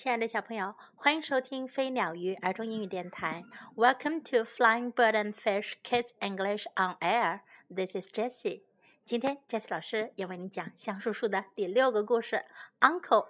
[0.00, 3.44] 亲爱的小朋友，欢迎收听飞鸟鱼儿童英语电台。
[3.76, 7.40] Welcome to Flying Bird and Fish Kids English on Air.
[7.68, 8.62] This is Jessie.
[9.04, 9.68] 今天 Jessie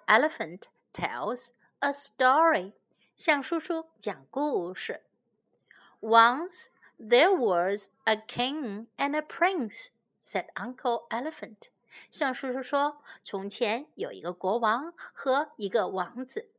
[0.06, 0.62] Elephant
[0.92, 2.72] Tells a Story》。
[3.16, 5.02] 象叔叔讲故事。
[5.98, 6.68] Once
[7.00, 9.88] there was a king and a prince,
[10.22, 11.70] said Uncle Elephant.
[12.12, 16.52] 象叔叔说：“从前有一个国王和一个王子。”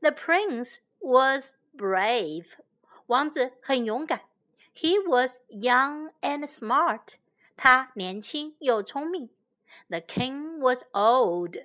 [0.00, 2.46] The prince was brave.
[3.06, 4.22] 王子很勇敢。
[4.74, 7.14] He was young and smart.
[7.56, 9.30] 他年轻又聪明。
[9.88, 11.56] The king was old.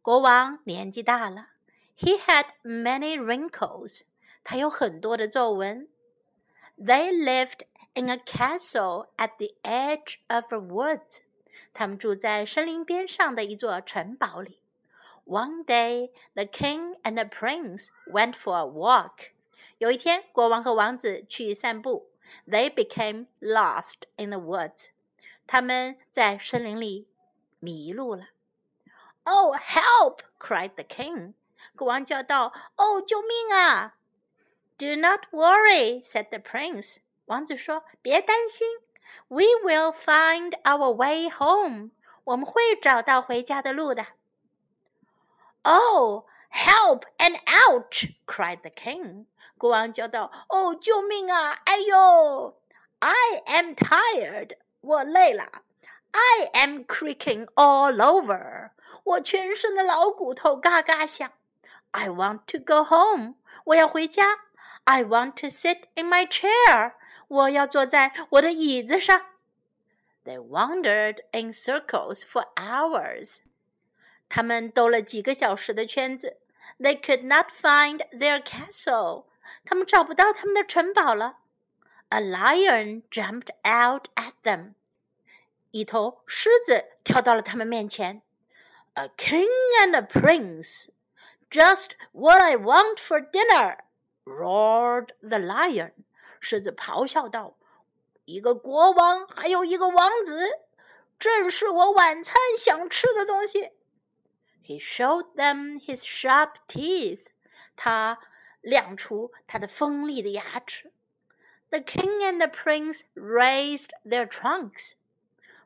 [0.00, 1.48] 国王年纪大了。
[1.96, 4.02] He had many wrinkles.
[4.42, 5.88] 他有很多的皱纹。
[6.78, 11.20] They lived in a castle at the edge of a wood.
[11.74, 14.60] 他们住在森林边上的一座城堡里。
[15.26, 19.30] one day, the king and the prince went for a walk.
[19.78, 22.10] 有一天，国王和王子去散步。
[22.46, 24.90] They became lost in the woods.
[25.46, 27.08] 他们在森林里
[27.58, 28.28] 迷路了。
[29.24, 30.20] Oh, help!
[30.38, 31.34] cried the king.
[31.76, 33.94] 国王叫道：“哦，救命啊！”
[34.78, 36.96] Do not worry, said the prince.
[37.26, 38.66] 王子说：“别担心，
[39.28, 41.90] We will find our way home.
[42.24, 44.06] 我们会找到回家的路的。”
[45.66, 48.12] Oh, help and ouch!
[48.26, 49.26] cried the king.
[49.58, 51.60] 国王叫道：“哦，救命啊！
[51.64, 52.56] 哎呦！
[52.98, 54.56] I am tired.
[54.80, 55.62] 我累了。
[56.12, 58.70] I am creaking all over.
[59.04, 61.32] 我全身的老骨头嘎嘎响。
[61.92, 63.34] I want to go home.
[63.64, 64.24] 我要回家。
[64.84, 66.94] I want to sit in my chair.
[67.28, 69.26] 我要坐在我的椅子上。
[70.24, 73.38] They wandered in circles for hours.
[74.29, 76.37] 他们兜了几个小时的圈子。
[76.79, 79.25] They could not find their castle。
[79.65, 81.37] 他们找不到他们的城堡了。
[82.09, 84.73] A lion jumped out at them。
[85.71, 88.21] 一头狮子跳到了他们面前。
[88.93, 89.47] A king
[89.81, 90.89] and a prince。
[91.49, 93.77] Just what I want for dinner!
[94.25, 95.93] roared the lion.
[96.39, 97.57] 狮子咆哮道
[98.25, 100.59] ：“一个国王，还有一个王子，
[101.17, 103.71] 正是我晚餐想吃的东西。”
[104.66, 107.26] He showed them his sharp teeth.
[107.76, 108.18] 他
[108.60, 110.92] 亮出他的锋利的牙齿。
[111.70, 114.92] The king and the prince raised their trunks.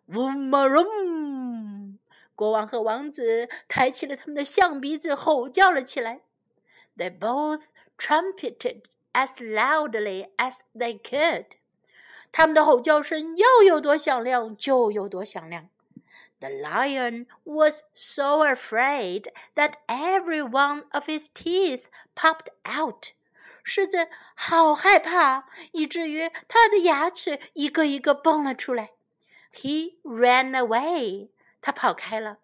[0.09, 1.99] Woomarum!
[2.35, 6.21] 国王和王子抬起了他们的象鼻子，吼叫了起来。
[6.97, 7.65] They both
[7.99, 11.47] trumpeted as loudly as they could.
[12.31, 15.69] 他们的吼叫声要有多响亮就有多响亮。
[16.41, 23.13] the lion was so afraid that every one of his teeth popped out.
[23.63, 28.93] 狮子好害怕，以至于它的牙齿一个一个蹦了出来。
[29.53, 31.31] He ran away.
[31.61, 32.39] 他跑开了。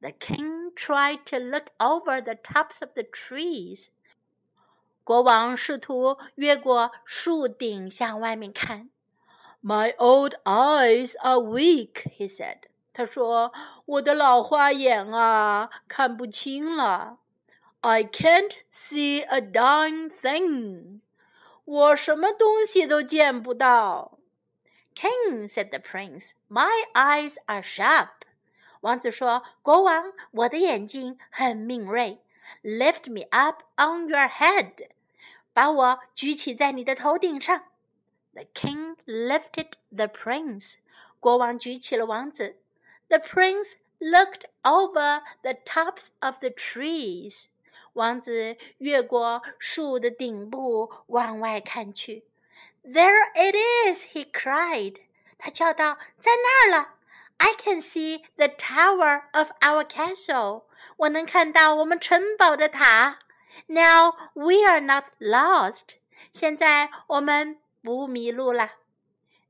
[0.00, 3.88] The king tried to look over the tops of the trees.
[5.04, 8.90] 国王试图越过树顶向外面看。
[9.62, 12.60] My old eyes are weak, he said.
[12.95, 13.51] 他说
[13.85, 17.17] ：“我的老花眼啊，看不清了。
[17.81, 21.01] I can't see a darn thing。
[21.65, 24.17] 我什么东西都见不到。”
[24.95, 28.11] King said the prince, "My eyes are sharp."
[28.79, 32.21] 王子说：“国王，我的眼睛很敏锐。
[32.63, 34.87] Lift me up on your head，
[35.51, 37.63] 把我举起在你的头顶上。”
[38.33, 40.75] The king lifted the prince。
[41.19, 42.61] 国王举起了王子。
[43.14, 47.46] the prince looked over the tops of the trees.
[47.94, 52.24] 王子越过树的顶部往外看去。
[52.84, 53.54] There it
[53.86, 54.14] is!
[54.14, 55.02] He cried.
[55.38, 56.94] 他叫道：“在那儿了！
[57.38, 60.64] I can see the tower of our castle.
[60.96, 63.20] 我能看到我们城堡的塔。
[63.66, 65.96] Now we are not lost.
[66.32, 68.72] 现在我们不迷路了。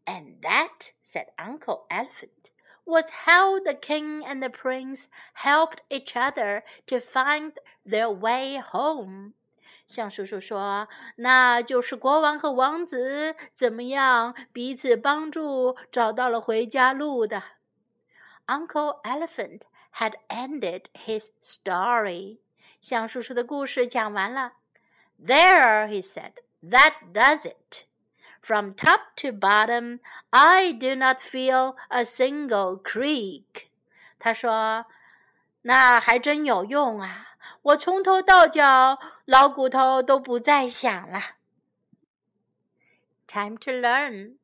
[0.07, 2.51] And that, said Uncle Elephant,
[2.85, 5.09] was how the king and the prince
[5.45, 7.53] helped each other to find
[7.85, 9.35] their way home.
[9.87, 17.43] 象叔叔说：“那就是国王和王子怎么样彼此帮助，找到了回家路的。”
[18.47, 19.63] Uncle Elephant
[19.97, 22.39] had ended his story.
[22.81, 24.55] 象叔叔的故事讲完了。
[25.23, 26.33] There, he said,
[26.63, 27.84] that does it.
[28.45, 30.01] From top to bottom,
[30.31, 33.69] I do not feel a single creak.
[34.19, 37.37] 他说：“那还真有用啊！
[37.63, 41.21] 我从头到脚老骨头都不再响了。
[43.27, 44.37] Time to learn.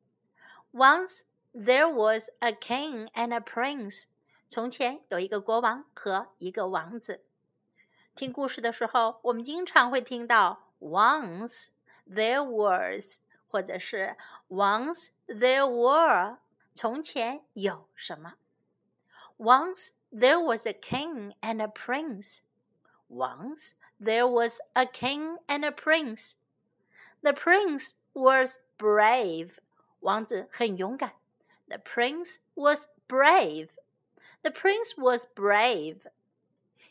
[0.73, 1.23] Once
[1.55, 4.05] there was a king and a prince.
[4.49, 7.25] 从前有一个国王和一个王子。
[8.15, 11.69] 听故事的时候，我们经常会听到 once
[12.09, 13.19] there was，
[13.51, 14.17] 或者是
[14.49, 16.39] once there were。
[16.75, 18.35] 从前有什么？
[19.39, 22.41] Once there was a king and a prince.
[23.09, 26.35] Once there was a king and a prince.
[27.23, 29.53] The prince was brave.
[30.01, 31.15] 王子很勇敢。
[31.69, 33.71] The prince was brave.
[34.43, 36.03] The prince was brave.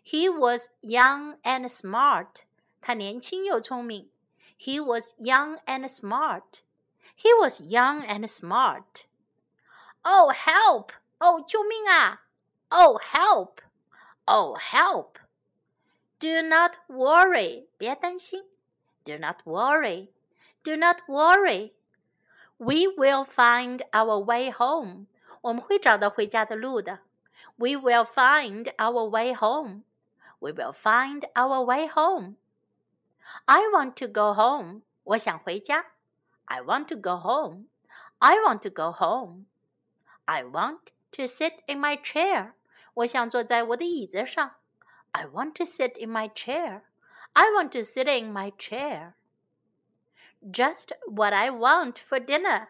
[0.04, 2.44] He was young and smart.
[2.82, 4.10] 他年轻又聪明。
[4.60, 6.62] He was young and smart.
[7.16, 9.08] He was young and smart.
[10.04, 10.92] Oh help!
[11.20, 12.22] Oh 救命啊！
[12.70, 13.62] Oh help!
[14.26, 15.18] Oh help!
[16.20, 17.68] Do not worry.
[17.78, 18.44] 别担心。
[19.04, 20.10] Do not worry.
[20.64, 21.74] Do not worry.
[22.58, 25.08] We will find our way home.
[25.42, 27.00] 我们会找到回家的路的。
[27.58, 29.86] we will find our way home.
[30.42, 32.36] We will find our way home.
[33.46, 34.82] I want to go home.
[35.04, 35.86] 我想回家。
[36.46, 37.66] I want to go home.
[38.20, 39.46] I want to go home.
[40.26, 42.54] I want to sit in my chair.
[42.94, 44.56] 我想坐在我的椅子上。
[45.12, 46.82] I want to sit in my chair.
[47.34, 49.14] I want to sit in my chair.
[50.42, 52.68] Just what I want for dinner.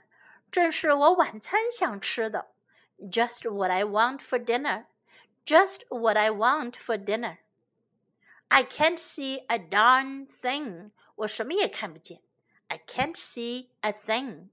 [0.52, 2.56] 正是我晚餐想吃的。
[2.98, 4.88] just what I want for dinner.
[5.46, 7.40] Just what I want for dinner.
[8.50, 10.92] I can't see a darn thing.
[11.16, 12.22] 我什么也看不见。
[12.68, 14.50] I can't see a thing.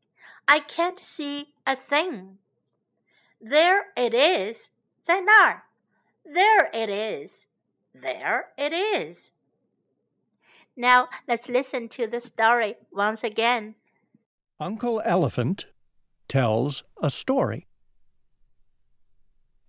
[0.47, 2.39] I can't see a thing.
[3.41, 4.71] There it is.
[5.03, 5.65] 在那儿。
[6.25, 7.47] There it is.
[7.95, 9.33] There it is.
[10.77, 13.75] Now let's listen to the story once again.
[14.61, 15.67] Uncle Elephant
[16.29, 17.67] tells a story.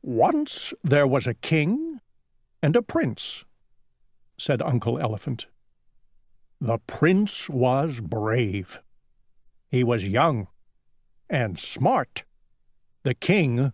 [0.01, 2.00] Once there was a king
[2.62, 3.45] and a prince,
[4.38, 5.46] said Uncle Elephant.
[6.61, 8.81] The prince was brave.
[9.69, 10.49] He was young
[11.29, 12.25] and smart.
[13.02, 13.73] The king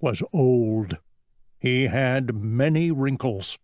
[0.00, 0.98] was old.
[1.58, 3.58] He had many wrinkles.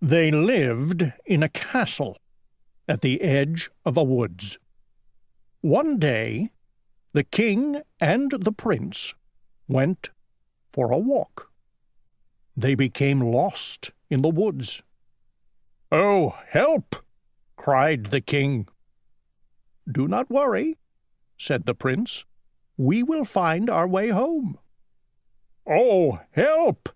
[0.00, 2.18] They lived in a castle
[2.88, 4.58] at the edge of a woods.
[5.60, 6.50] One day,
[7.12, 9.14] the king and the prince
[9.68, 10.10] went
[10.72, 11.50] for a walk.
[12.56, 14.82] They became lost in the woods.
[15.92, 16.96] Oh, help!
[17.56, 18.66] cried the king.
[19.90, 20.78] Do not worry,
[21.38, 22.24] said the prince.
[22.76, 24.58] We will find our way home.
[25.68, 26.88] Oh, help!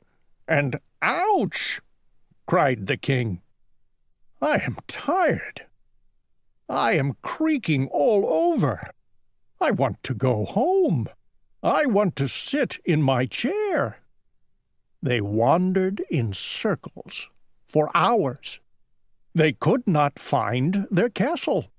[0.49, 1.81] And ouch!
[2.47, 3.43] cried the king.
[4.43, 5.67] I am tired.
[6.69, 8.91] I am creaking all over.
[9.61, 11.09] I want to go home.
[11.63, 14.01] I want to sit in my chair.
[15.03, 17.29] They wandered in circles
[17.69, 18.61] for hours.
[19.35, 21.71] They could not find their castle.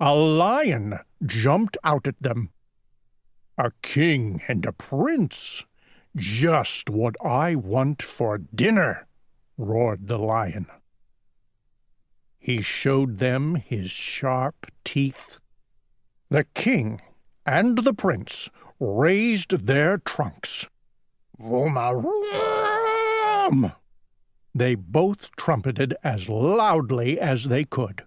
[0.00, 2.50] A lion jumped out at them.
[3.56, 5.64] A king and a prince,
[6.16, 9.06] just what I want for dinner,
[9.56, 10.66] roared the lion.
[12.38, 15.38] He showed them his sharp teeth.
[16.30, 17.00] The king
[17.44, 18.48] and the prince
[18.78, 20.66] raised their trunks.
[21.38, 22.12] Vroom-a-vroom!
[24.58, 28.02] They both trumpeted as loudly as they could.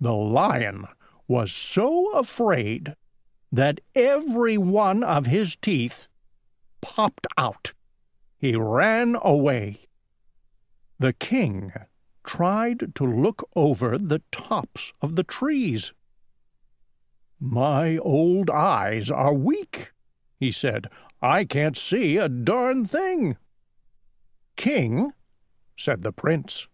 [0.00, 0.88] The lion
[1.28, 2.96] was so afraid
[3.52, 6.08] that every one of his teeth
[6.80, 7.74] popped out.
[8.38, 9.86] He ran away.
[10.98, 11.72] The king
[12.24, 15.92] tried to look over the tops of the trees.
[17.38, 19.92] My old eyes are weak,
[20.40, 20.90] he said.
[21.22, 23.36] I can't see a darn thing.
[24.56, 25.12] King,
[25.78, 26.66] said the prince,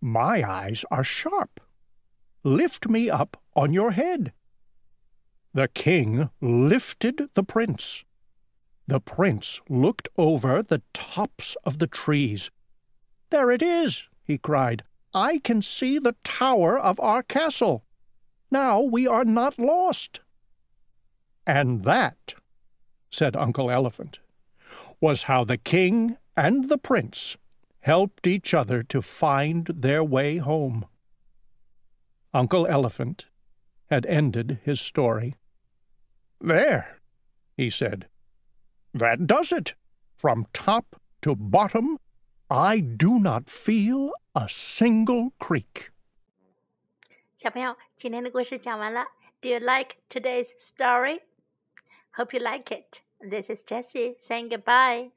[0.00, 1.58] my eyes are sharp.
[2.44, 4.32] Lift me up on your head.
[5.54, 8.04] The king lifted the prince.
[8.86, 12.50] The prince looked over the tops of the trees.
[13.30, 14.82] There it is, he cried.
[15.14, 17.84] I can see the tower of our castle.
[18.50, 20.20] Now we are not lost.
[21.46, 22.34] And that,
[23.10, 24.20] said Uncle Elephant,
[25.00, 27.36] was how the king and the prince
[27.81, 30.85] helped each other to find their way home.
[32.33, 33.27] Uncle Elephant
[33.89, 35.35] had ended his story.
[36.41, 36.99] There,
[37.55, 38.07] he said.
[38.93, 39.73] That does it.
[40.15, 41.97] From top to bottom,
[42.49, 45.91] I do not feel a single creak.
[47.35, 49.05] 小朋友，今天的故事讲完了。
[49.41, 51.21] Do you like today's story?
[52.15, 53.01] Hope you like it.
[53.19, 55.11] This is Jessie saying goodbye.